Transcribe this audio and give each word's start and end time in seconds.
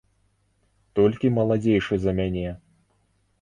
Толькі 0.99 1.31
маладзейшы 1.37 1.93
за 2.07 2.11
мяне. 2.21 2.49